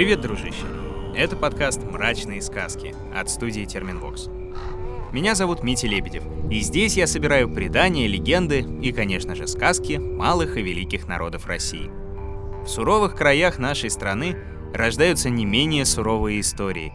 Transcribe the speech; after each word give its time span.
Привет, 0.00 0.22
дружище! 0.22 0.64
Это 1.14 1.36
подкаст 1.36 1.82
«Мрачные 1.82 2.40
сказки» 2.40 2.94
от 3.14 3.28
студии 3.28 3.66
Терминвокс. 3.66 4.30
Меня 5.12 5.34
зовут 5.34 5.62
Митя 5.62 5.88
Лебедев, 5.88 6.22
и 6.50 6.60
здесь 6.60 6.96
я 6.96 7.06
собираю 7.06 7.50
предания, 7.50 8.06
легенды 8.06 8.60
и, 8.80 8.92
конечно 8.92 9.34
же, 9.34 9.46
сказки 9.46 9.98
малых 9.98 10.56
и 10.56 10.62
великих 10.62 11.06
народов 11.06 11.44
России. 11.44 11.90
В 12.64 12.66
суровых 12.66 13.14
краях 13.14 13.58
нашей 13.58 13.90
страны 13.90 14.38
рождаются 14.72 15.28
не 15.28 15.44
менее 15.44 15.84
суровые 15.84 16.40
истории. 16.40 16.94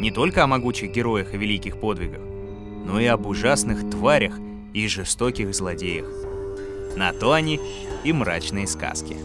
Не 0.00 0.10
только 0.10 0.42
о 0.42 0.46
могучих 0.46 0.90
героях 0.90 1.34
и 1.34 1.36
великих 1.36 1.78
подвигах, 1.78 2.22
но 2.86 2.98
и 2.98 3.04
об 3.04 3.26
ужасных 3.26 3.90
тварях 3.90 4.38
и 4.72 4.88
жестоких 4.88 5.54
злодеях. 5.54 6.06
На 6.96 7.12
то 7.12 7.32
они 7.32 7.60
и 8.04 8.12
мрачные 8.14 8.66
сказки. 8.66 9.18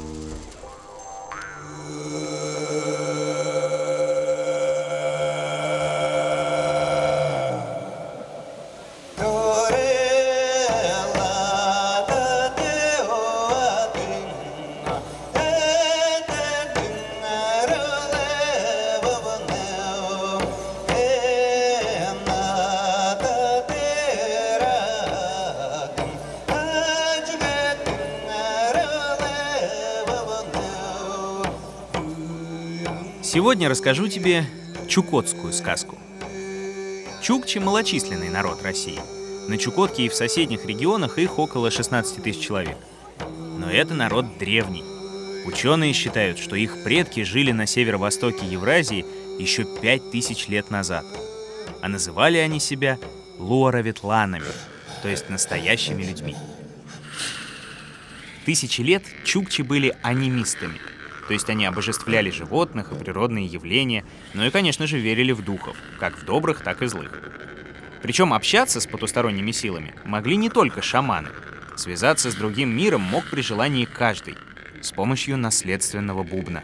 Сегодня 33.24 33.70
расскажу 33.70 34.10
тебе 34.10 34.46
чукотскую 34.90 35.54
сказку. 35.54 35.98
Чукчи– 37.22 37.58
малочисленный 37.60 38.28
народ 38.28 38.62
России. 38.64 39.00
На 39.48 39.58
Чукотке 39.58 40.04
и 40.04 40.10
в 40.10 40.14
соседних 40.14 40.66
регионах 40.66 41.18
их 41.18 41.40
около 41.40 41.72
16 41.72 42.22
тысяч 42.22 42.46
человек. 42.46 42.76
Но 43.58 43.72
это 43.72 43.94
народ 43.94 44.38
древний. 44.38 44.84
Ученые 45.46 45.94
считают, 45.94 46.38
что 46.38 46.58
их 46.58 46.84
предки 46.84 47.24
жили 47.24 47.54
на 47.54 47.66
северо-востоке 47.66 48.46
Евразии 48.46 49.06
еще 49.40 49.64
5000 49.64 50.50
лет 50.50 50.70
назад. 50.70 51.06
А 51.82 51.88
называли 51.88 52.40
они 52.40 52.60
себя 52.60 53.00
луароветланами, 53.40 54.52
то 55.02 55.08
есть 55.08 55.30
настоящими 55.30 56.04
людьми. 56.04 56.36
Тысячи 58.46 58.82
лет 58.82 59.04
чукчи 59.24 59.62
были 59.62 59.96
анимистами– 60.02 60.82
то 61.28 61.34
есть 61.34 61.50
они 61.50 61.66
обожествляли 61.66 62.30
животных 62.30 62.92
и 62.92 62.96
природные 62.96 63.46
явления, 63.46 64.06
ну 64.34 64.46
и, 64.46 64.50
конечно 64.50 64.88
же, 64.88 65.00
верили 65.00 65.32
в 65.32 65.44
духов, 65.44 65.78
как 66.00 66.18
в 66.18 66.26
добрых, 66.26 66.62
так 66.62 66.82
и 66.82 66.88
злых. 66.88 67.22
Причем 68.02 68.34
общаться 68.34 68.82
с 68.82 68.88
потусторонними 68.88 69.52
силами 69.52 69.94
могли 70.04 70.36
не 70.36 70.50
только 70.50 70.82
шаманы. 70.82 71.30
Связаться 71.78 72.30
с 72.30 72.36
другим 72.36 72.76
миром 72.76 73.02
мог 73.02 73.30
при 73.30 73.42
желании 73.42 73.86
каждый, 73.86 74.36
с 74.82 74.92
помощью 74.92 75.38
наследственного 75.38 76.24
бубна. 76.24 76.64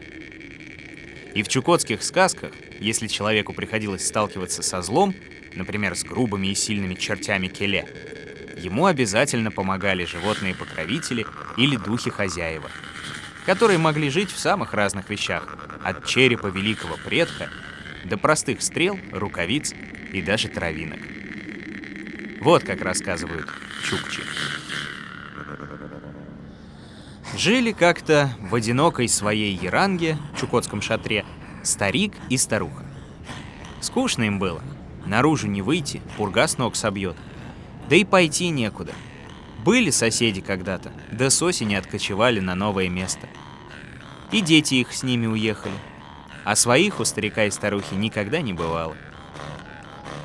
И 1.34 1.42
в 1.42 1.48
чукотских 1.48 2.04
сказках, 2.04 2.52
если 2.80 3.08
человеку 3.08 3.54
приходилось 3.54 4.06
сталкиваться 4.06 4.62
со 4.62 4.82
злом, 4.82 5.16
например, 5.56 5.96
с 5.96 6.04
грубыми 6.04 6.48
и 6.48 6.56
сильными 6.56 6.96
чертями 6.96 7.48
келе, 7.48 7.88
ему 8.58 8.88
обязательно 8.88 9.52
помогали 9.52 10.04
животные-покровители 10.04 11.26
или 11.56 11.78
духи 11.78 12.10
хозяева— 12.10 12.70
которые 13.50 13.80
могли 13.80 14.12
жить 14.12 14.32
в 14.32 14.38
самых 14.38 14.76
разных 14.76 15.10
вещах, 15.10 15.58
от 15.84 16.06
черепа 16.06 16.46
великого 16.46 16.98
предка 17.04 17.50
до 18.06 18.16
простых 18.16 18.62
стрел, 18.62 19.00
рукавиц 19.12 19.74
и 20.14 20.22
даже 20.22 20.50
травинок. 20.50 21.00
Вот 22.42 22.64
как 22.64 22.84
рассказывают 22.84 23.48
чукчи. 23.84 24.22
Жили 27.36 27.72
как-то 27.72 28.30
в 28.40 28.54
одинокой 28.54 29.10
своей 29.10 29.56
еранге, 29.56 30.20
чукотском 30.40 30.84
шатре, 30.84 31.26
старик 31.64 32.14
и 32.30 32.38
старуха. 32.38 32.86
Скучно 33.82 34.26
им 34.26 34.38
было. 34.38 34.62
Наружу 35.08 35.48
не 35.48 35.64
выйти, 35.64 36.04
пурга 36.18 36.48
с 36.48 36.60
ног 36.60 36.76
собьет. 36.76 37.16
Да 37.90 37.96
и 37.96 38.04
пойти 38.04 38.50
некуда. 38.50 38.94
Были 39.64 39.90
соседи 39.90 40.42
когда-то, 40.42 40.92
да 41.12 41.30
с 41.30 41.42
осени 41.42 41.76
откочевали 41.76 42.40
на 42.40 42.56
новое 42.56 42.90
место— 42.90 43.28
и 44.32 44.42
дети 44.42 44.76
их 44.76 44.94
с 44.94 45.04
ними 45.04 45.26
уехали. 45.26 45.74
А 46.44 46.56
своих 46.56 47.00
у 47.00 47.06
старика 47.06 47.46
и 47.46 47.52
старухи 47.52 47.94
никогда 47.96 48.42
не 48.42 48.54
бывало. 48.54 48.96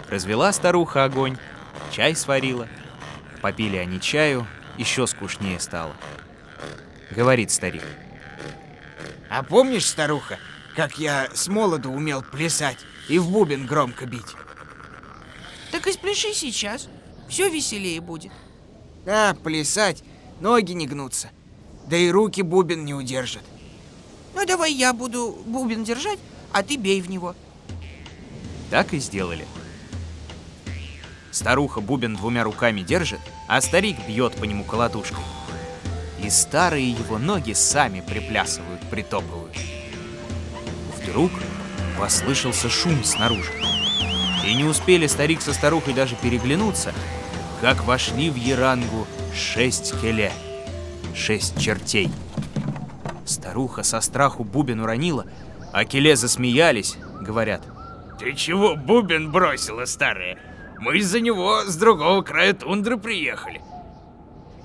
Развела 0.08 0.52
старуха 0.52 1.04
огонь, 1.04 1.38
чай 1.90 2.14
сварила. 2.14 2.68
Попили 3.40 3.76
они 3.76 4.00
чаю, 4.00 4.46
еще 4.78 5.06
скучнее 5.06 5.58
стало. 5.58 5.94
Говорит 7.10 7.50
старик. 7.50 7.84
А 9.28 9.42
помнишь, 9.42 9.86
старуха, 9.86 10.38
как 10.76 10.98
я 10.98 11.28
с 11.34 11.48
молоду 11.48 11.90
умел 11.90 12.22
плясать 12.22 12.78
и 13.08 13.18
в 13.18 13.30
бубен 13.30 13.66
громко 13.66 14.06
бить? 14.06 14.36
Так 15.72 15.86
и 15.86 15.92
спляши 15.92 16.32
сейчас, 16.32 16.88
все 17.28 17.48
веселее 17.48 18.00
будет. 18.00 18.32
Да, 19.04 19.37
плясать, 19.42 20.03
ноги 20.41 20.72
не 20.72 20.87
гнутся, 20.87 21.31
да 21.87 21.97
и 21.97 22.10
руки 22.10 22.42
бубен 22.42 22.84
не 22.84 22.94
удержат. 22.94 23.42
Ну, 24.34 24.47
давай 24.47 24.72
я 24.72 24.92
буду 24.92 25.37
бубен 25.47 25.84
держать, 25.84 26.19
а 26.53 26.62
ты 26.62 26.76
бей 26.76 27.00
в 27.00 27.10
него. 27.10 27.34
Так 28.70 28.94
и 28.94 28.98
сделали. 28.98 29.47
Старуха 31.31 31.81
бубен 31.81 32.16
двумя 32.16 32.44
руками 32.44 32.81
держит, 32.81 33.20
а 33.48 33.60
старик 33.60 33.97
бьет 34.06 34.34
по 34.37 34.44
нему 34.44 34.64
колотушкой. 34.64 35.25
И 36.22 36.31
старые 36.31 36.91
его 36.91 37.19
ноги 37.19 37.53
сами 37.53 38.00
приплясывают, 38.00 38.81
притопывают. 38.88 39.56
Вдруг 40.97 41.31
послышался 41.98 42.70
шум 42.70 43.04
снаружи. 43.04 43.53
И 44.47 44.54
не 44.54 44.64
успели 44.64 45.06
старик 45.06 45.43
со 45.43 45.53
старухой 45.53 45.93
даже 45.93 46.16
переглянуться, 46.16 46.94
как 47.64 47.82
вошли 47.84 48.28
в 48.28 48.36
Ярангу 48.36 49.06
шесть 49.34 49.98
келе, 49.98 50.30
шесть 51.14 51.58
чертей. 51.58 52.10
Старуха 53.25 53.82
со 53.82 54.02
страху 54.02 54.44
бубен 54.44 54.80
уронила, 54.80 55.25
а 55.72 55.86
келе 55.86 56.14
засмеялись, 56.14 56.98
говорят. 57.22 57.62
Ты 58.19 58.34
чего 58.34 58.76
бубен 58.76 59.32
бросила, 59.32 59.86
старая? 59.86 60.36
Мы 60.78 60.98
из-за 60.98 61.20
него 61.20 61.62
с 61.64 61.75
другого 61.76 62.20
края 62.20 62.52
тундры 62.52 62.98
приехали. 62.98 63.62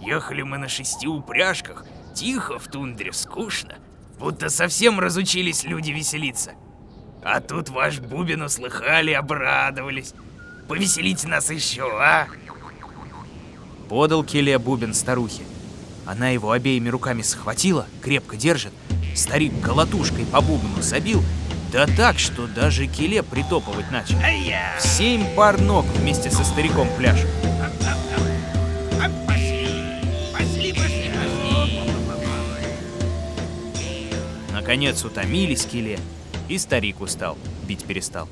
Ехали 0.01 0.41
мы 0.41 0.57
на 0.57 0.67
шести 0.67 1.07
упряжках, 1.07 1.85
тихо 2.13 2.59
в 2.59 2.67
тундре, 2.67 3.13
скучно, 3.13 3.75
будто 4.19 4.49
совсем 4.49 4.99
разучились 4.99 5.63
люди 5.63 5.91
веселиться. 5.91 6.51
А 7.23 7.39
тут 7.39 7.69
ваш 7.69 8.01
бубен 8.01 8.41
услыхали, 8.41 9.13
обрадовались. 9.13 10.13
Повеселите 10.67 11.29
нас 11.29 11.49
еще, 11.49 11.89
а? 11.97 12.27
Подал 13.89 14.23
Келе 14.23 14.59
бубен 14.59 14.93
старухе. 14.93 15.41
Она 16.05 16.29
его 16.29 16.51
обеими 16.51 16.89
руками 16.89 17.23
схватила, 17.23 17.87
крепко 18.01 18.37
держит. 18.37 18.71
Старик 19.15 19.51
колотушкой 19.61 20.25
по 20.25 20.41
бубну 20.41 20.81
забил, 20.81 21.23
да 21.71 21.87
так, 21.87 22.19
что 22.19 22.45
даже 22.45 22.85
Келе 22.85 23.23
притопывать 23.23 23.89
начал. 23.91 24.15
Семь 24.79 25.25
пар 25.35 25.59
ног 25.59 25.85
вместе 25.95 26.29
со 26.29 26.43
стариком 26.43 26.87
пляж. 26.97 27.19
Наконец 34.51 35.03
утомились 35.03 35.65
Келе, 35.65 35.99
и 36.47 36.59
старик 36.59 37.01
устал, 37.01 37.39
бить 37.67 37.85
перестал. 37.85 38.29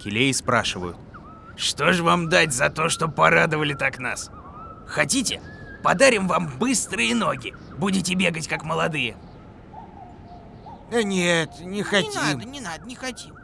Келей 0.00 0.32
спрашивают. 0.32 0.96
Что 1.56 1.92
ж 1.92 2.02
вам 2.02 2.28
дать 2.28 2.52
за 2.52 2.70
то, 2.70 2.88
что 2.88 3.08
порадовали 3.08 3.74
так 3.74 3.98
нас? 3.98 4.30
Хотите, 4.88 5.40
Подарим 5.82 6.26
вам 6.26 6.48
быстрые 6.58 7.14
ноги. 7.14 7.54
Будете 7.76 8.14
бегать, 8.14 8.48
как 8.48 8.64
молодые. 8.64 9.16
Да 10.90 11.02
нет, 11.02 11.60
не 11.60 11.82
хотим. 11.82 12.10
Не 12.10 12.16
надо, 12.16 12.44
не 12.44 12.60
надо, 12.60 12.86
не 12.86 12.94
хотим. 12.94 13.34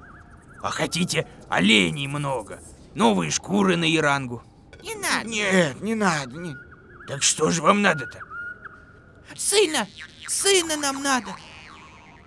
А 0.62 0.70
хотите, 0.70 1.26
оленей 1.48 2.06
много. 2.06 2.60
Новые 2.94 3.30
шкуры 3.30 3.76
на 3.76 3.84
Ирангу. 3.84 4.42
Не 4.82 4.94
надо. 4.94 5.28
Нет, 5.28 5.80
не 5.80 5.94
надо. 5.94 6.36
Не... 6.38 6.56
Так 7.06 7.22
что 7.22 7.50
же 7.50 7.62
вам 7.62 7.82
надо-то? 7.82 8.20
Сына, 9.36 9.86
сына 10.26 10.76
нам 10.76 11.02
надо. 11.02 11.28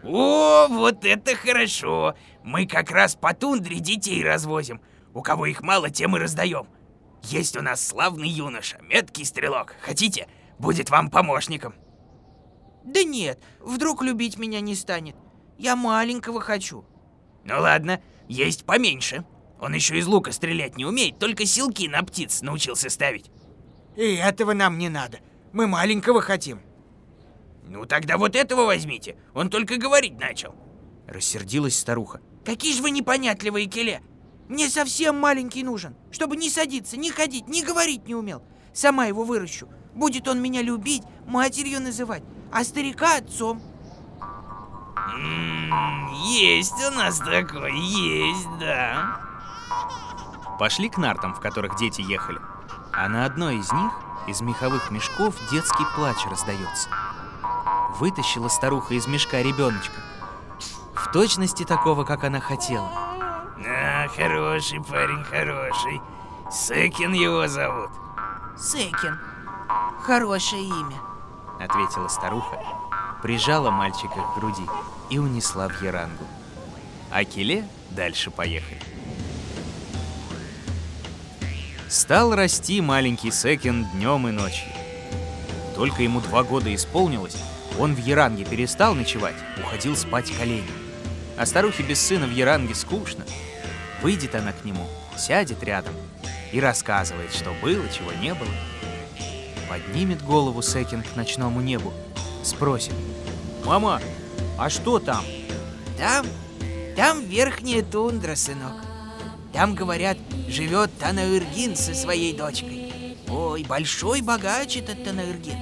О, 0.03 0.67
вот 0.67 1.03
это 1.03 1.35
хорошо. 1.35 2.15
Мы 2.43 2.65
как 2.65 2.91
раз 2.91 3.15
по 3.15 3.33
тундре 3.33 3.79
детей 3.79 4.23
развозим. 4.23 4.81
У 5.13 5.21
кого 5.21 5.47
их 5.47 5.61
мало, 5.61 5.89
тем 5.89 6.15
и 6.15 6.19
раздаем. 6.19 6.67
Есть 7.23 7.57
у 7.57 7.61
нас 7.61 7.85
славный 7.85 8.29
юноша, 8.29 8.79
меткий 8.81 9.25
стрелок. 9.25 9.75
Хотите? 9.81 10.27
Будет 10.59 10.89
вам 10.89 11.09
помощником. 11.09 11.75
Да 12.83 13.03
нет, 13.03 13.39
вдруг 13.59 14.01
любить 14.01 14.37
меня 14.37 14.61
не 14.61 14.75
станет. 14.75 15.15
Я 15.57 15.75
маленького 15.75 16.39
хочу. 16.39 16.85
Ну 17.43 17.59
ладно, 17.59 18.01
есть 18.27 18.65
поменьше. 18.65 19.25
Он 19.59 19.73
еще 19.73 19.97
из 19.97 20.07
лука 20.07 20.31
стрелять 20.31 20.77
не 20.77 20.85
умеет, 20.85 21.19
только 21.19 21.45
силки 21.45 21.87
на 21.87 22.03
птиц 22.03 22.41
научился 22.41 22.89
ставить. 22.89 23.31
И 23.95 24.15
этого 24.15 24.53
нам 24.53 24.77
не 24.77 24.89
надо. 24.89 25.19
Мы 25.51 25.67
маленького 25.67 26.21
хотим. 26.21 26.61
Ну 27.65 27.85
тогда 27.85 28.17
вот 28.17 28.35
этого 28.35 28.65
возьмите. 28.65 29.17
Он 29.33 29.49
только 29.49 29.77
говорить 29.77 30.19
начал. 30.19 30.55
Рассердилась 31.07 31.77
старуха. 31.77 32.21
Какие 32.45 32.73
же 32.73 32.81
вы 32.81 32.91
непонятливые, 32.91 33.65
Келе. 33.67 34.01
Мне 34.47 34.69
совсем 34.69 35.19
маленький 35.19 35.63
нужен, 35.63 35.95
чтобы 36.09 36.37
не 36.37 36.49
садиться, 36.49 36.95
не 36.95 37.11
ходить, 37.11 37.47
не 37.47 37.63
говорить 37.63 38.07
не 38.07 38.15
умел. 38.15 38.41
Сама 38.73 39.05
его 39.05 39.23
выращу. 39.23 39.67
Будет 39.93 40.27
он 40.27 40.41
меня 40.41 40.61
любить, 40.61 41.03
матерью 41.25 41.81
называть, 41.81 42.23
а 42.51 42.63
старика 42.63 43.17
отцом. 43.17 43.61
Есть 46.27 46.75
у 46.85 46.91
нас 46.91 47.17
такой, 47.17 47.77
есть, 47.77 48.47
да. 48.59 49.19
Пошли 50.59 50.89
к 50.89 50.97
нартам, 50.97 51.33
в 51.33 51.39
которых 51.39 51.77
дети 51.77 52.01
ехали. 52.01 52.39
А 52.93 53.09
на 53.09 53.25
одной 53.25 53.57
из 53.57 53.71
них, 53.71 53.91
из 54.27 54.41
меховых 54.41 54.91
мешков, 54.91 55.35
детский 55.51 55.85
плач 55.95 56.17
раздается. 56.29 56.89
Вытащила 57.99 58.47
старуха 58.47 58.93
из 58.93 59.07
мешка 59.07 59.41
ребеночка. 59.41 60.01
В 60.95 61.11
точности 61.11 61.63
такого, 61.63 62.03
как 62.03 62.23
она 62.23 62.39
хотела. 62.39 63.06
Хороший 64.15 64.81
парень, 64.81 65.23
хороший. 65.23 66.01
Секин 66.51 67.13
его 67.13 67.47
зовут. 67.47 67.89
Секин. 68.57 69.19
Хорошее 70.01 70.63
имя. 70.63 70.95
Ответила 71.59 72.07
старуха, 72.07 72.57
прижала 73.21 73.69
мальчика 73.69 74.21
к 74.21 74.39
груди 74.39 74.63
и 75.09 75.19
унесла 75.19 75.67
в 75.67 75.81
Ярангу. 75.81 76.23
А 77.11 77.23
Келе 77.25 77.67
дальше 77.91 78.31
поехали. 78.31 78.79
Стал 81.89 82.35
расти 82.35 82.81
маленький 82.81 83.31
Секин 83.31 83.85
днем 83.93 84.27
и 84.27 84.31
ночью. 84.31 84.67
Только 85.75 86.03
ему 86.03 86.21
два 86.21 86.43
года 86.43 86.73
исполнилось, 86.73 87.37
он 87.79 87.93
в 87.93 87.99
Яранге 87.99 88.45
перестал 88.45 88.95
ночевать, 88.95 89.35
уходил 89.61 89.95
спать 89.95 90.31
колени. 90.31 90.69
А 91.37 91.45
старухе 91.45 91.83
без 91.83 91.99
сына 92.01 92.25
в 92.25 92.31
Яранге 92.31 92.73
скучно. 92.73 93.23
Выйдет 94.01 94.35
она 94.35 94.53
к 94.53 94.63
нему, 94.63 94.87
сядет 95.17 95.63
рядом 95.63 95.93
и 96.51 96.59
рассказывает, 96.59 97.33
что 97.33 97.53
было, 97.61 97.87
чего 97.89 98.11
не 98.13 98.33
было. 98.33 98.49
Поднимет 99.69 100.23
голову 100.23 100.61
Секин 100.61 101.03
к 101.03 101.15
ночному 101.15 101.61
небу, 101.61 101.93
спросит. 102.43 102.93
«Мама, 103.65 104.01
а 104.57 104.69
что 104.69 104.99
там?» 104.99 105.23
Там, 105.97 106.27
там 106.95 107.25
верхняя 107.25 107.81
тундра, 107.81 108.35
сынок. 108.35 108.75
Там, 109.51 109.73
говорят, 109.73 110.17
живет 110.47 110.91
Танаыргин 110.99 111.75
со 111.75 111.95
своей 111.95 112.33
дочкой. 112.37 112.93
Ой, 113.27 113.63
большой 113.63 114.21
богач 114.21 114.77
этот 114.77 115.03
Танаыргин. 115.03 115.57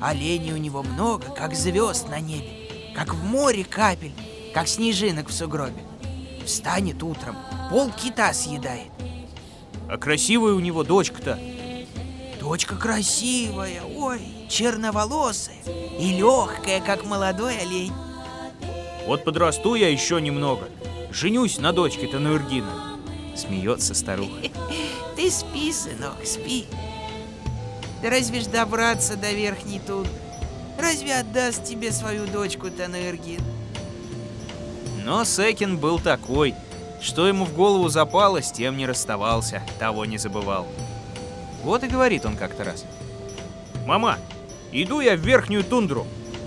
Оленей 0.00 0.52
у 0.52 0.56
него 0.56 0.82
много, 0.82 1.26
как 1.26 1.54
звезд 1.54 2.08
на 2.08 2.18
небе, 2.18 2.94
как 2.96 3.12
в 3.12 3.22
море 3.24 3.64
капель, 3.64 4.14
как 4.54 4.66
снежинок 4.68 5.28
в 5.28 5.34
сугробе. 5.34 5.82
Встанет 6.44 7.02
утром, 7.02 7.36
пол 7.70 7.90
кита 7.90 8.32
съедает. 8.32 8.90
А 9.88 9.96
красивая 9.96 10.52
у 10.54 10.60
него 10.60 10.84
дочка-то. 10.84 11.38
Дочка 12.40 12.76
красивая, 12.76 13.82
ой, 13.96 14.20
черноволосая 14.48 15.56
и 15.98 16.12
легкая, 16.16 16.80
как 16.80 17.04
молодой 17.04 17.56
олень. 17.58 17.92
Вот 19.06 19.24
подрасту 19.24 19.74
я 19.74 19.88
еще 19.88 20.20
немного. 20.20 20.68
Женюсь 21.10 21.58
на 21.58 21.72
дочке 21.72 22.06
Тануэргина. 22.06 22.98
Смеется 23.36 23.94
старуха. 23.94 24.36
Ты 25.16 25.30
спи, 25.30 25.72
сынок, 25.72 26.16
спи. 26.24 26.66
Да 28.02 28.10
разве 28.10 28.40
ж 28.40 28.46
добраться 28.46 29.16
до 29.16 29.32
верхней 29.32 29.80
тут? 29.80 30.08
Разве 30.78 31.16
отдаст 31.16 31.64
тебе 31.64 31.92
свою 31.92 32.26
дочку 32.26 32.70
Танаэргин? 32.70 33.40
Но 35.04 35.22
Секин 35.24 35.76
был 35.76 35.98
такой, 35.98 36.54
что 37.02 37.28
ему 37.28 37.44
в 37.44 37.54
голову 37.54 37.90
запало, 37.90 38.40
с 38.40 38.50
тем 38.50 38.78
не 38.78 38.86
расставался, 38.86 39.62
того 39.78 40.06
не 40.06 40.16
забывал. 40.16 40.66
Вот 41.62 41.84
и 41.84 41.88
говорит 41.88 42.24
он 42.24 42.36
как-то 42.36 42.64
раз. 42.64 42.86
«Мама, 43.86 44.16
иду 44.72 45.00
я 45.00 45.14
в 45.14 45.20
верхнюю 45.20 45.62
тундру. 45.62 46.06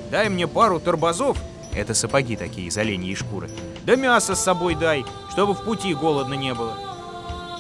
Дай 0.10 0.28
мне 0.30 0.48
пару 0.48 0.80
торбозов, 0.80 1.38
это 1.72 1.94
сапоги 1.94 2.36
такие 2.36 2.68
из 2.68 2.78
оленьей 2.78 3.16
шкуры, 3.16 3.48
да 3.86 3.96
мясо 3.96 4.34
с 4.34 4.44
собой 4.44 4.74
дай, 4.74 5.06
чтобы 5.32 5.54
в 5.54 5.64
пути 5.64 5.94
голодно 5.94 6.34
не 6.34 6.56
было». 6.56 6.76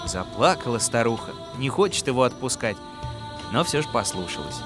Заплакала 0.05 0.79
старуха, 0.79 1.33
не 1.59 1.69
хочет 1.69 2.07
его 2.07 2.23
отпускать, 2.23 2.77
но 3.51 3.63
все 3.63 3.83
ж 3.83 3.85
послушалась. 3.93 4.61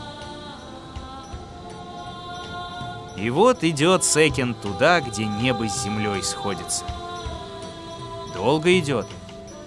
И 3.21 3.29
вот 3.29 3.63
идет 3.63 4.03
Секин 4.03 4.55
туда, 4.55 4.99
где 4.99 5.25
небо 5.25 5.69
с 5.69 5.83
землей 5.83 6.23
сходится. 6.23 6.83
Долго 8.33 8.79
идет, 8.79 9.05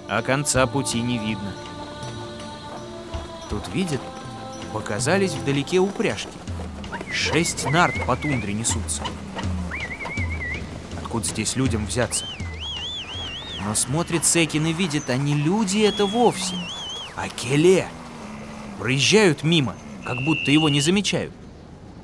а 0.08 0.22
конца 0.22 0.66
пути 0.66 1.00
не 1.00 1.18
видно. 1.18 1.52
Тут 3.48 3.68
видит, 3.72 4.00
показались 4.72 5.34
вдалеке 5.34 5.78
упряжки. 5.78 6.32
Шесть 7.12 7.70
нарт 7.70 8.04
по 8.06 8.16
тундре 8.16 8.54
несутся. 8.54 9.04
Откуда 11.00 11.24
здесь 11.24 11.54
людям 11.54 11.86
взяться? 11.86 12.24
Но 13.64 13.76
смотрит 13.76 14.24
Секин 14.24 14.66
и 14.66 14.72
видит, 14.72 15.08
не 15.16 15.34
люди 15.34 15.78
это 15.78 16.06
вовсе, 16.06 16.56
а 17.14 17.28
келе. 17.28 17.86
Проезжают 18.80 19.44
мимо, 19.44 19.76
как 20.04 20.16
будто 20.24 20.50
его 20.50 20.68
не 20.68 20.80
замечают. 20.80 21.32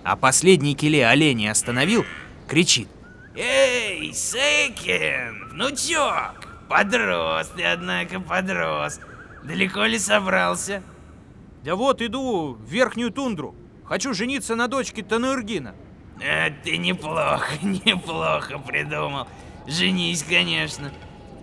А 0.02 0.16
последний 0.16 0.74
келе 0.74 1.06
оленя 1.06 1.50
остановил, 1.50 2.04
кричит. 2.48 2.88
Эй, 3.36 4.12
Секин, 4.12 5.48
внучок! 5.50 6.48
Подрос 6.68 7.48
ты, 7.56 7.64
однако, 7.64 8.20
подрос. 8.20 9.00
Далеко 9.42 9.84
ли 9.84 9.98
собрался? 9.98 10.82
Да 11.64 11.74
вот 11.74 12.00
иду 12.00 12.54
в 12.54 12.64
верхнюю 12.70 13.10
тундру. 13.10 13.54
Хочу 13.84 14.14
жениться 14.14 14.54
на 14.54 14.68
дочке 14.68 15.02
Таныргина. 15.02 15.74
А, 16.22 16.50
ты 16.62 16.76
неплохо, 16.76 17.50
неплохо 17.62 18.58
придумал. 18.58 19.26
Женись, 19.66 20.22
конечно. 20.22 20.92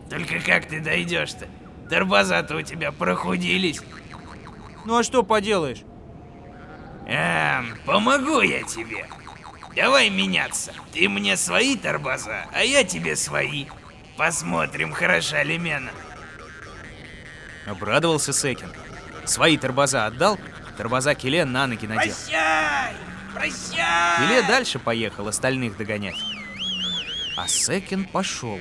Только 0.10 0.39
как 0.39 0.67
ты 0.67 0.79
дойдешь-то? 0.79 1.48
Торбоза-то 1.89 2.58
у 2.58 2.62
тебя 2.62 2.91
прохудились. 2.91 3.81
Ну 4.86 4.98
а 4.98 5.03
что 5.03 5.24
поделаешь? 5.24 5.84
Эм, 7.07 7.77
помогу 7.85 8.41
я 8.41 8.63
тебе. 8.63 9.07
Давай 9.73 10.09
меняться. 10.09 10.73
Ты 10.91 11.07
мне 11.07 11.37
свои 11.37 11.77
торбоза, 11.77 12.45
а 12.51 12.63
я 12.63 12.83
тебе 12.83 13.15
свои. 13.15 13.67
Посмотрим, 14.17 14.91
хороша 14.91 15.41
ли 15.43 15.57
мена. 15.57 15.91
Обрадовался 17.65 18.33
Секин. 18.33 18.73
Свои 19.23 19.57
торбоза 19.57 20.05
отдал, 20.05 20.37
торбоза 20.75 21.15
Келе 21.15 21.45
на 21.45 21.67
ноги 21.67 21.85
надел. 21.85 22.13
Прощай! 22.13 22.93
Прощай! 23.33 24.17
Келе 24.17 24.41
дальше 24.41 24.77
поехал 24.77 25.29
остальных 25.29 25.77
догонять. 25.77 26.17
А 27.37 27.47
Секин 27.47 28.03
пошел. 28.03 28.59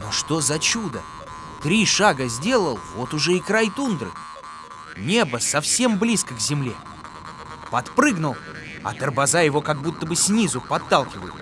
Но 0.00 0.12
что 0.12 0.42
за 0.42 0.58
чудо? 0.58 1.00
Три 1.62 1.86
шага 1.86 2.26
сделал, 2.26 2.78
вот 2.96 3.14
уже 3.14 3.32
и 3.32 3.40
край 3.40 3.70
тундры. 3.70 4.10
Небо 4.98 5.38
совсем 5.38 5.98
близко 5.98 6.34
к 6.34 6.40
земле. 6.40 6.74
Подпрыгнул, 7.70 8.36
а 8.82 8.94
торбоза 8.94 9.42
его 9.42 9.60
как 9.60 9.80
будто 9.80 10.06
бы 10.06 10.16
снизу 10.16 10.60
подталкивают. 10.60 11.34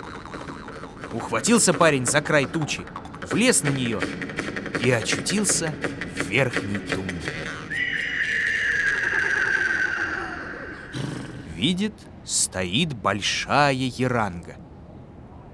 Ухватился 1.11 1.73
парень 1.73 2.05
за 2.05 2.21
край 2.21 2.45
тучи, 2.45 2.85
влез 3.31 3.63
на 3.63 3.69
нее 3.69 3.99
и 4.81 4.91
очутился 4.91 5.73
в 6.15 6.27
верхней 6.27 6.77
тундре. 6.77 7.33
Видит, 11.55 11.93
стоит 12.23 12.93
большая 12.93 13.73
яранга. 13.73 14.57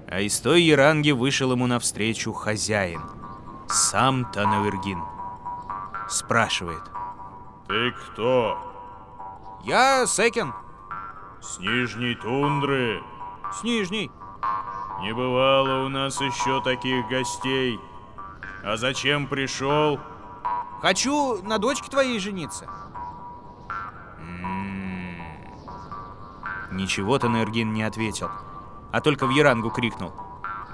А 0.06 0.20
из 0.20 0.38
той 0.40 0.62
яранги 0.62 1.12
вышел 1.12 1.52
ему 1.52 1.66
навстречу 1.66 2.32
хозяин, 2.32 3.00
сам 3.68 4.30
Танавергин. 4.30 5.02
Спрашивает. 6.10 6.93
Ты 7.68 7.90
кто? 7.92 8.58
Я 9.64 10.06
Секин. 10.06 10.52
С 11.40 11.58
нижней 11.58 12.14
тундры? 12.14 13.02
С 13.52 13.62
нижней. 13.62 14.10
Не 15.00 15.12
бывало 15.12 15.84
у 15.84 15.88
нас 15.88 16.20
еще 16.20 16.62
таких 16.62 17.08
гостей. 17.08 17.80
А 18.62 18.76
зачем 18.76 19.26
пришел? 19.26 19.98
Хочу 20.80 21.42
на 21.42 21.58
дочке 21.58 21.90
твоей 21.90 22.18
жениться. 22.18 22.68
Ничего 26.70 27.18
Танергин 27.18 27.72
не 27.72 27.82
ответил. 27.82 28.30
а 28.92 29.00
только 29.00 29.26
в 29.26 29.30
Ярангу 29.30 29.70
крикнул. 29.70 30.12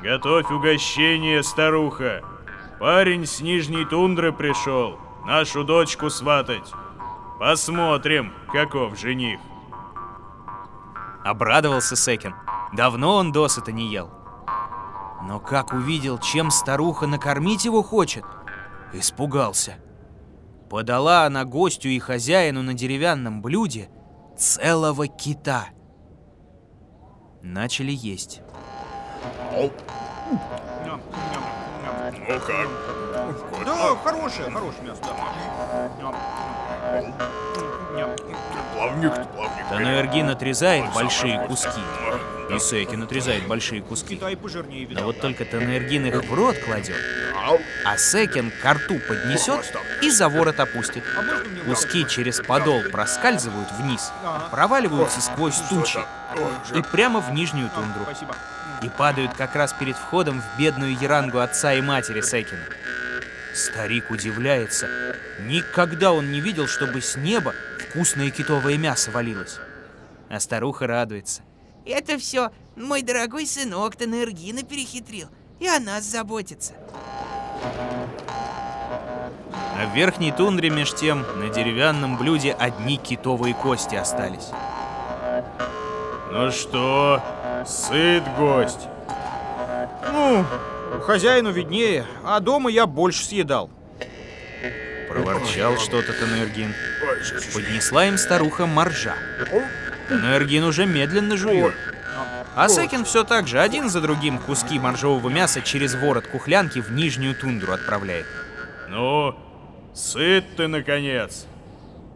Готовь 0.02 0.50
угощение, 0.50 1.42
старуха. 1.42 2.23
Парень 2.78 3.25
с 3.25 3.40
нижней 3.40 3.85
тундры 3.87 4.30
пришел, 4.30 4.99
нашу 5.25 5.64
дочку 5.64 6.11
сватать. 6.11 6.73
Посмотрим, 7.40 8.35
каков 8.52 8.99
жених. 8.99 9.40
Обрадовался 11.25 11.97
Секин. 11.97 12.35
Давно 12.75 13.14
он 13.14 13.32
досыта 13.32 13.73
не 13.73 13.90
ел. 13.90 14.11
Но 15.23 15.40
как 15.40 15.73
увидел, 15.73 16.18
чем 16.18 16.50
старуха 16.50 17.06
накормить 17.06 17.64
его 17.64 17.82
хочет, 17.82 18.26
испугался. 18.92 19.76
Подала 20.68 21.25
она 21.25 21.47
гостю 21.47 21.88
и 21.88 21.99
хозяину 21.99 22.62
на 22.62 22.75
деревянном 22.75 23.40
блюде 23.40 23.88
целого 24.37 25.06
кита. 25.06 25.68
Начали 27.40 27.92
есть. 27.92 28.42
Ну 29.56 29.70
как? 32.47 32.68
Да, 33.64 33.97
хорошее, 34.04 34.50
хорошее 34.50 34.82
мясо. 34.88 35.02
Плавник, 38.75 39.12
плавник. 39.35 39.68
Таноэргин 39.68 40.30
отрезает 40.30 40.92
большие 40.92 41.38
куски. 41.47 41.80
И 42.50 42.59
Секин 42.59 43.02
отрезает 43.04 43.47
большие 43.47 43.80
куски. 43.80 44.20
Но 44.90 45.04
вот 45.04 45.20
только 45.20 45.44
Таноэргин 45.44 46.06
их 46.06 46.25
в 46.25 46.35
рот 46.35 46.56
кладет, 46.59 46.97
а 47.85 47.97
Секин 47.97 48.50
к 48.50 48.64
рту 48.64 48.99
поднесет 49.06 49.73
и 50.02 50.11
за 50.11 50.28
ворот 50.28 50.59
опустит. 50.59 51.04
А 51.16 51.64
Куски 51.64 52.06
через 52.09 52.40
подол 52.40 52.82
проскальзывают 52.90 53.70
вниз, 53.73 54.12
проваливаются 54.50 55.20
сквозь 55.20 55.61
тучи 55.68 56.00
и 56.75 56.82
прямо 56.82 57.20
в 57.20 57.32
нижнюю 57.32 57.70
тундру. 57.70 58.02
Спасибо. 58.02 58.35
И 58.82 58.88
падают 58.88 59.35
как 59.35 59.54
раз 59.54 59.75
перед 59.75 59.97
входом 59.97 60.40
в 60.40 60.59
бедную 60.59 60.97
ярангу 60.99 61.38
отца 61.38 61.75
и 61.75 61.82
матери 61.82 62.23
Секина. 62.23 62.62
Старик 63.54 64.11
удивляется. 64.11 64.88
Никогда 65.40 66.12
он 66.12 66.30
не 66.30 66.40
видел, 66.40 66.66
чтобы 66.66 67.00
с 67.00 67.16
неба 67.16 67.54
вкусное 67.78 68.30
китовое 68.30 68.76
мясо 68.76 69.11
валилось. 69.11 69.59
А 70.28 70.38
старуха 70.38 70.87
радуется. 70.87 71.42
Это 71.85 72.19
все 72.19 72.52
мой 72.76 73.02
дорогой 73.02 73.47
сынок 73.47 73.97
Танергина 73.97 74.62
перехитрил. 74.62 75.28
И 75.59 75.66
о 75.66 75.78
нас 75.80 76.04
заботится. 76.04 76.75
А 79.76 79.87
в 79.87 79.95
верхней 79.95 80.33
тундре 80.33 80.71
меж 80.71 80.95
тем 80.95 81.25
на 81.37 81.49
деревянном 81.49 82.16
блюде 82.16 82.52
одни 82.52 82.97
китовые 82.97 83.54
кости 83.54 83.95
остались. 83.95 84.49
Ну 86.30 86.50
что, 86.50 87.21
сыт 87.66 88.23
гость? 88.38 88.87
Ну, 90.12 90.45
хозяину 91.00 91.50
виднее, 91.50 92.07
а 92.25 92.40
дома 92.40 92.71
я 92.71 92.87
больше 92.87 93.25
съедал. 93.25 93.71
Проворчал 95.09 95.76
что-то 95.78 96.12
Танергин. 96.12 96.73
Поднесла 97.52 98.07
им 98.07 98.16
старуха 98.16 98.66
моржа. 98.66 99.14
Танергин 100.09 100.64
уже 100.64 100.87
медленно 100.87 101.37
жует. 101.37 101.75
А 102.54 102.69
Секин 102.69 103.04
все 103.04 103.25
так 103.25 103.47
же 103.47 103.61
один 103.61 103.88
за 103.88 104.00
другим 104.00 104.38
куски 104.38 104.78
моржового 104.78 105.28
мяса 105.28 105.62
через 105.62 105.95
ворот 105.95 106.26
кухлянки 106.26 106.80
в 106.80 106.90
нижнюю 106.90 107.35
тундру 107.35 107.73
отправляет. 107.73 108.26
Ну, 108.88 109.35
сыт 109.95 110.45
ты, 110.57 110.66
наконец. 110.66 111.47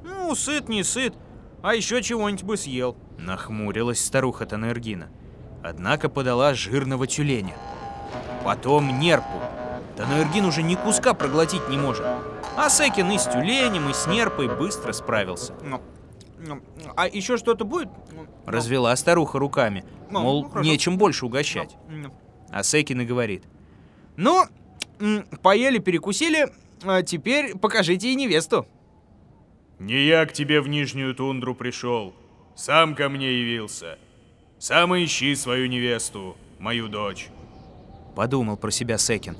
Ну, 0.03 0.35
сыт 0.35 0.69
не 0.69 0.83
сыт, 0.83 1.15
а 1.63 1.75
еще 1.75 2.03
чего-нибудь 2.03 2.43
бы 2.43 2.57
съел. 2.57 2.97
Нахмурилась 3.19 4.05
старуха 4.05 4.45
Танергина. 4.45 5.09
Однако 5.63 6.09
подала 6.09 6.53
жирного 6.53 7.07
тюленя. 7.07 7.55
Потом 8.45 8.99
нерпу. 8.99 9.41
Танергин 9.97 10.45
уже 10.45 10.63
ни 10.63 10.75
куска 10.75 11.15
проглотить 11.15 11.69
не 11.69 11.79
может. 11.79 12.05
А 12.57 12.69
Секин 12.69 13.11
и 13.11 13.19
с 13.19 13.25
тюленем, 13.25 13.89
и 13.89 13.93
с 13.95 14.07
нерпой 14.07 14.49
быстро 14.55 14.93
справился. 14.93 15.55
Ну, 15.63 15.81
ну, 16.39 16.61
а 16.97 17.09
еще 17.09 17.37
что-то 17.37 17.65
будет? 17.65 17.89
Ну, 18.13 18.27
Развела 18.45 18.95
старуха 18.97 19.39
руками, 19.39 19.85
мол, 20.11 20.51
ну, 20.55 20.61
нечем 20.61 20.99
больше 20.99 21.27
угощать. 21.27 21.77
А 22.51 22.63
Секин 22.63 23.01
и 23.01 23.05
говорит. 23.07 23.45
Ну, 24.17 24.45
поели, 25.43 25.79
перекусили, 25.79 26.53
а 26.85 27.03
теперь 27.03 27.57
покажите 27.57 28.13
и 28.13 28.15
невесту. 28.15 28.67
Не 29.79 30.05
я 30.05 30.25
к 30.27 30.33
тебе 30.33 30.61
в 30.61 30.69
нижнюю 30.69 31.15
тундру 31.15 31.55
пришел, 31.55 32.15
сам 32.55 32.95
ко 32.95 33.09
мне 33.09 33.41
явился. 33.41 33.99
Сам 34.59 34.95
ищи 34.95 35.35
свою 35.35 35.67
невесту, 35.67 36.37
мою 36.59 36.89
дочь. 36.89 37.29
Подумал 38.15 38.57
про 38.57 38.71
себя 38.71 38.99
Секин. 38.99 39.37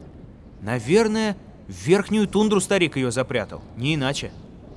Наверное, 0.61 1.37
в 1.69 1.73
верхнюю 1.73 2.27
тундру 2.27 2.61
старик 2.61 2.97
ее 2.97 3.11
запрятал, 3.11 3.63
не 3.77 3.95
иначе. 3.95 4.33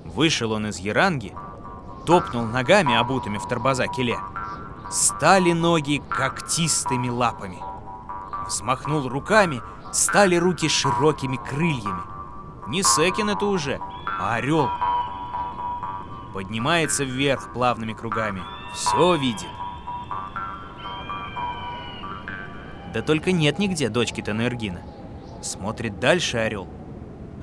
Вышел 0.06 0.52
он 0.52 0.68
из 0.68 0.78
Яранги, 0.78 1.34
топнул 2.06 2.44
ногами, 2.44 2.96
обутыми 2.96 3.38
в 3.38 3.48
торбоза 3.48 3.88
келе. 3.88 4.18
Стали 4.90 5.52
ноги 5.52 6.02
когтистыми 6.10 7.10
лапами. 7.10 7.58
Взмахнул 8.48 9.10
руками, 9.10 9.62
стали 9.92 10.36
руки 10.36 10.70
широкими 10.70 11.38
крыльями. 11.38 12.02
Не 12.68 12.84
Секин 12.84 13.30
это 13.30 13.46
уже, 13.46 13.80
а 14.20 14.36
орел. 14.36 14.70
Поднимается 16.34 17.04
вверх 17.04 17.52
плавными 17.52 17.94
кругами. 17.94 18.42
Все 18.74 19.16
видит. 19.16 19.50
Да 22.98 23.04
только 23.04 23.32
нет 23.32 23.60
нигде 23.60 23.90
дочки 23.90 24.22
Танергина. 24.22 24.82
Смотрит 25.44 26.00
дальше 26.00 26.38
орел. 26.38 26.68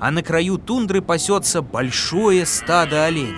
А 0.01 0.11
на 0.11 0.21
краю 0.21 0.57
тундры 0.57 1.01
пасется 1.01 1.61
большое 1.61 2.45
стадо 2.45 3.05
оленей. 3.05 3.37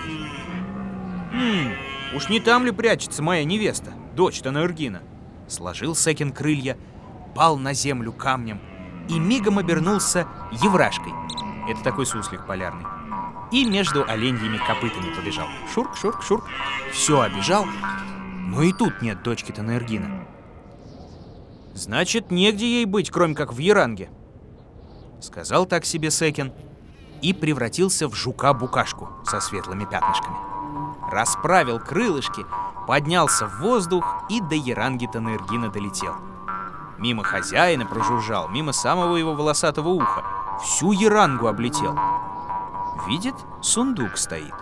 М, 1.32 1.72
уж 2.16 2.28
не 2.28 2.40
там 2.40 2.64
ли 2.64 2.72
прячется 2.72 3.22
моя 3.22 3.44
невеста, 3.44 3.92
дочь 4.16 4.40
Танергина? 4.40 5.02
Сложил 5.46 5.94
Секин 5.94 6.32
крылья, 6.32 6.76
пал 7.36 7.56
на 7.56 7.72
землю 7.72 8.10
камнем 8.10 8.60
и 9.08 9.16
мигом 9.16 9.60
обернулся 9.60 10.26
еврашкой. 10.50 11.12
Это 11.70 11.84
такой 11.84 12.04
суслик 12.04 12.48
полярный. 12.48 12.84
И 13.52 13.64
между 13.64 14.04
оленьими 14.04 14.58
копытами 14.58 15.14
побежал. 15.14 15.46
Шурк, 15.72 15.96
шурк, 15.96 16.20
шурк. 16.24 16.44
Все 16.92 17.20
обежал, 17.20 17.64
но 18.48 18.62
и 18.62 18.72
тут 18.72 19.02
нет 19.02 19.22
дочки 19.22 19.52
Танергина. 19.52 20.26
Значит, 21.78 22.32
негде 22.32 22.66
ей 22.66 22.86
быть, 22.86 23.08
кроме 23.08 23.36
как 23.36 23.52
в 23.52 23.58
Яранге. 23.58 24.10
Сказал 25.20 25.64
так 25.64 25.84
себе 25.84 26.10
Секин 26.10 26.52
и 27.22 27.32
превратился 27.32 28.08
в 28.08 28.14
жука-букашку 28.14 29.08
со 29.24 29.40
светлыми 29.40 29.84
пятнышками. 29.84 30.36
Расправил 31.12 31.78
крылышки, 31.78 32.44
поднялся 32.88 33.46
в 33.46 33.60
воздух 33.60 34.24
и 34.28 34.40
до 34.40 34.56
Яранги 34.56 35.06
Танергина 35.06 35.68
долетел. 35.70 36.16
Мимо 36.98 37.22
хозяина 37.22 37.86
прожужжал, 37.86 38.48
мимо 38.48 38.72
самого 38.72 39.14
его 39.14 39.34
волосатого 39.34 39.90
уха. 39.90 40.24
Всю 40.60 40.90
Ярангу 40.90 41.46
облетел. 41.46 41.96
Видит, 43.06 43.36
сундук 43.62 44.18
стоит. 44.18 44.54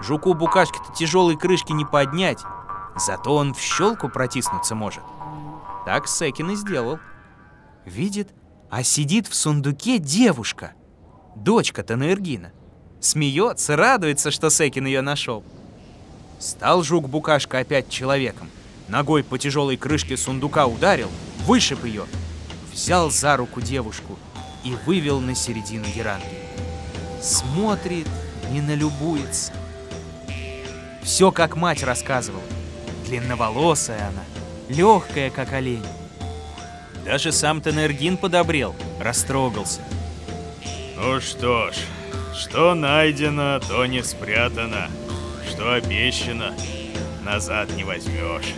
Жуку-букашке-то 0.00 0.92
тяжелой 0.92 1.36
крышки 1.36 1.72
не 1.72 1.84
поднять, 1.84 2.44
зато 2.94 3.34
он 3.34 3.54
в 3.54 3.58
щелку 3.58 4.08
протиснуться 4.08 4.76
может. 4.76 5.02
Так 5.84 6.06
Секин 6.06 6.50
и 6.50 6.56
сделал. 6.56 6.98
Видит, 7.84 8.28
а 8.70 8.82
сидит 8.82 9.26
в 9.26 9.34
сундуке 9.34 9.98
девушка, 9.98 10.74
дочка 11.34 11.82
Танергина. 11.82 12.52
Смеется, 13.00 13.76
радуется, 13.76 14.30
что 14.30 14.48
Секин 14.48 14.86
ее 14.86 15.00
нашел. 15.00 15.44
Стал 16.38 16.82
жук-букашка 16.82 17.58
опять 17.58 17.88
человеком. 17.88 18.48
Ногой 18.88 19.24
по 19.24 19.38
тяжелой 19.38 19.76
крышке 19.76 20.16
сундука 20.16 20.66
ударил, 20.66 21.08
вышиб 21.46 21.84
ее, 21.84 22.04
взял 22.72 23.10
за 23.10 23.36
руку 23.36 23.60
девушку 23.60 24.18
и 24.64 24.76
вывел 24.86 25.20
на 25.20 25.34
середину 25.34 25.86
Яранги. 25.94 26.24
Смотрит, 27.20 28.08
не 28.50 28.60
налюбуется. 28.60 29.52
Все 31.02 31.32
как 31.32 31.56
мать 31.56 31.82
рассказывала. 31.82 32.42
Длинноволосая 33.06 34.08
она, 34.08 34.22
легкая, 34.72 35.30
как 35.30 35.52
олень. 35.52 35.84
Даже 37.04 37.32
сам 37.32 37.60
Тенергин 37.60 38.16
подобрел, 38.16 38.74
растрогался. 39.00 39.80
Ну 40.96 41.20
что 41.20 41.70
ж, 41.70 41.76
что 42.36 42.74
найдено, 42.74 43.60
то 43.60 43.86
не 43.86 44.02
спрятано. 44.02 44.88
Что 45.48 45.74
обещано, 45.74 46.54
назад 47.24 47.70
не 47.76 47.84
возьмешь. 47.84 48.54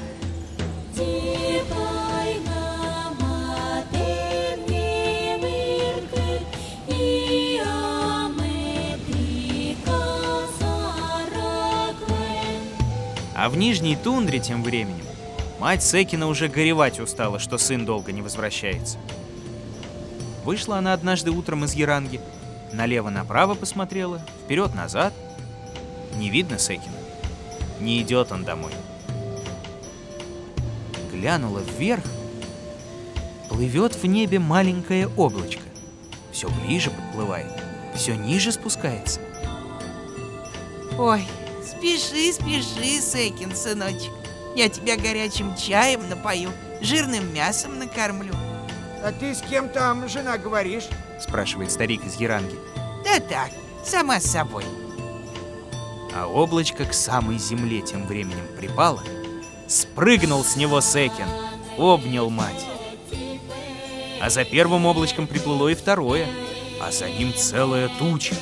А 13.36 13.48
в 13.50 13.56
Нижней 13.58 13.96
Тундре 13.96 14.38
тем 14.38 14.62
временем 14.62 15.04
Мать 15.64 15.82
Секина 15.82 16.26
уже 16.26 16.48
горевать 16.48 17.00
устала, 17.00 17.38
что 17.38 17.56
сын 17.56 17.86
долго 17.86 18.12
не 18.12 18.20
возвращается. 18.20 18.98
Вышла 20.44 20.76
она 20.76 20.92
однажды 20.92 21.30
утром 21.30 21.64
из 21.64 21.72
Яранги, 21.72 22.20
налево-направо 22.74 23.54
посмотрела, 23.54 24.20
вперед-назад. 24.44 25.14
Не 26.18 26.28
видно 26.28 26.58
Секина. 26.58 26.92
Не 27.80 28.02
идет 28.02 28.30
он 28.30 28.44
домой. 28.44 28.72
Глянула 31.10 31.60
вверх. 31.60 32.04
Плывет 33.48 33.94
в 33.94 34.04
небе 34.04 34.38
маленькое 34.38 35.08
облачко. 35.16 35.62
Все 36.30 36.50
ближе 36.50 36.90
подплывает, 36.90 37.50
все 37.94 38.16
ниже 38.16 38.52
спускается. 38.52 39.18
Ой, 40.98 41.24
спеши, 41.66 42.34
спеши, 42.34 43.00
Секин, 43.00 43.56
сыночек. 43.56 44.12
Я 44.54 44.68
тебя 44.68 44.96
горячим 44.96 45.56
чаем 45.56 46.08
напою, 46.08 46.50
жирным 46.80 47.32
мясом 47.34 47.78
накормлю. 47.78 48.34
А 49.02 49.12
ты 49.12 49.34
с 49.34 49.42
кем 49.42 49.68
там, 49.68 50.08
жена, 50.08 50.38
говоришь? 50.38 50.88
Спрашивает 51.20 51.72
старик 51.72 52.04
из 52.04 52.16
Яранги. 52.16 52.56
Да 53.04 53.20
так, 53.20 53.50
сама 53.84 54.20
с 54.20 54.30
собой. 54.30 54.64
А 56.14 56.26
облачко 56.26 56.84
к 56.84 56.94
самой 56.94 57.38
земле 57.38 57.82
тем 57.82 58.06
временем 58.06 58.46
припало. 58.56 59.02
Спрыгнул 59.66 60.44
с 60.44 60.56
него 60.56 60.80
Секин, 60.80 61.26
обнял 61.76 62.30
мать. 62.30 62.64
А 64.22 64.30
за 64.30 64.44
первым 64.44 64.86
облачком 64.86 65.26
приплыло 65.26 65.68
и 65.68 65.74
второе, 65.74 66.26
а 66.80 66.92
за 66.92 67.10
ним 67.10 67.34
целая 67.34 67.90
туча. 67.98 68.34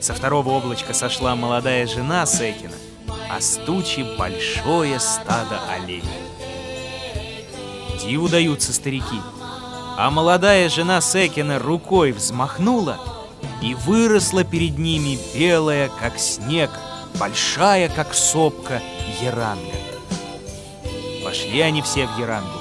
Со 0.00 0.14
второго 0.14 0.48
облачка 0.48 0.94
сошла 0.94 1.36
молодая 1.36 1.86
жена 1.86 2.24
Секина, 2.24 2.74
а 3.30 3.40
с 3.40 3.58
тучи 3.64 4.06
большое 4.18 4.98
стадо 5.00 5.60
оленей. 5.68 6.02
Диву 8.00 8.28
даются 8.28 8.72
старики. 8.72 9.20
А 9.96 10.10
молодая 10.10 10.68
жена 10.68 11.00
Секина 11.00 11.58
рукой 11.58 12.12
взмахнула, 12.12 12.98
и 13.62 13.74
выросла 13.74 14.44
перед 14.44 14.78
ними 14.78 15.18
белая, 15.34 15.90
как 16.00 16.18
снег, 16.18 16.70
большая, 17.18 17.88
как 17.88 18.14
сопка, 18.14 18.82
еранга. 19.20 19.76
Пошли 21.24 21.60
они 21.60 21.82
все 21.82 22.06
в 22.06 22.18
ерангу. 22.18 22.58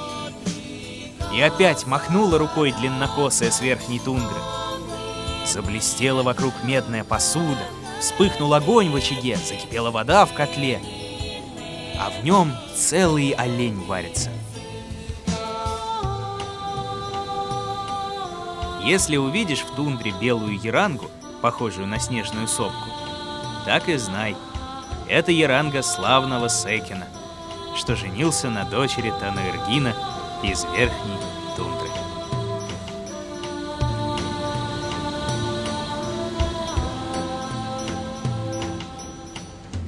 И 1.34 1.42
опять 1.42 1.86
махнула 1.86 2.38
рукой 2.38 2.72
длиннокосая 2.74 3.52
с 3.52 3.62
верхней 3.62 4.00
тундры. 4.00 4.42
Заблестела 5.46 6.24
вокруг 6.24 6.54
медная 6.64 7.04
посуда, 7.04 7.64
вспыхнул 8.00 8.54
огонь 8.54 8.90
в 8.90 8.96
очаге, 8.96 9.36
закипела 9.38 9.92
вода 9.92 10.26
в 10.26 10.34
котле, 10.34 10.80
а 12.00 12.10
в 12.10 12.24
нем 12.24 12.54
целый 12.76 13.32
олень 13.32 13.84
варится. 13.86 14.32
Если 18.84 19.18
увидишь 19.18 19.62
в 19.62 19.76
тундре 19.76 20.14
белую 20.20 20.60
ярангу, 20.60 21.12
похожую 21.42 21.88
на 21.88 22.00
снежную 22.00 22.48
сопку, 22.48 22.90
так 23.66 23.88
и 23.90 23.98
знай, 23.98 24.36
это 25.08 25.32
яранга 25.32 25.84
славного 25.84 26.50
Секина, 26.50 27.08
что 27.76 27.96
женился 27.96 28.50
на 28.50 28.64
дочери 28.66 29.14
Танаэргина 29.20 29.94
из 30.44 30.64
верхней 30.66 31.29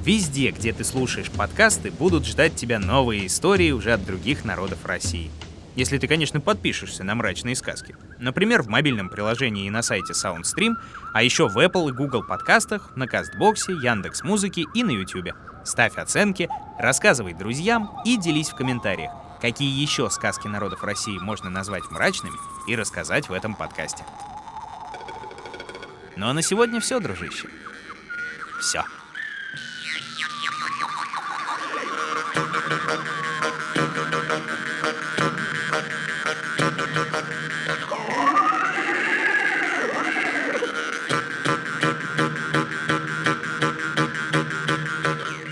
Везде, 0.04 0.50
где 0.50 0.72
ты 0.72 0.82
слушаешь 0.82 1.30
подкасты, 1.30 1.92
будут 1.92 2.26
ждать 2.26 2.56
тебя 2.56 2.80
новые 2.80 3.28
истории 3.28 3.70
уже 3.70 3.92
от 3.92 4.04
других 4.04 4.44
народов 4.44 4.84
России. 4.84 5.30
Если 5.76 5.96
ты, 5.96 6.08
конечно, 6.08 6.40
подпишешься 6.40 7.04
на 7.04 7.14
мрачные 7.14 7.54
сказки. 7.54 7.94
Например, 8.18 8.62
в 8.62 8.66
мобильном 8.66 9.08
приложении 9.08 9.66
и 9.66 9.70
на 9.70 9.80
сайте 9.80 10.12
SoundStream, 10.12 10.74
а 11.14 11.22
еще 11.22 11.48
в 11.48 11.56
Apple 11.56 11.90
и 11.90 11.92
Google 11.92 12.24
подкастах, 12.24 12.96
на 12.96 13.06
Кастбоксе, 13.06 13.74
Яндекс 13.74 14.24
Музыке 14.24 14.64
и 14.74 14.82
на 14.82 14.90
YouTube. 14.90 15.36
Ставь 15.64 15.96
оценки, 15.96 16.48
рассказывай 16.80 17.32
друзьям 17.32 17.88
и 18.04 18.16
делись 18.16 18.48
в 18.48 18.56
комментариях, 18.56 19.12
какие 19.40 19.80
еще 19.80 20.10
сказки 20.10 20.48
народов 20.48 20.82
России 20.82 21.18
можно 21.18 21.48
назвать 21.48 21.88
мрачными 21.92 22.36
и 22.66 22.74
рассказать 22.74 23.28
в 23.28 23.32
этом 23.32 23.54
подкасте. 23.54 24.02
Ну 26.16 26.26
а 26.26 26.32
на 26.32 26.42
сегодня 26.42 26.80
все, 26.80 26.98
дружище. 26.98 27.46
Все. 28.60 28.82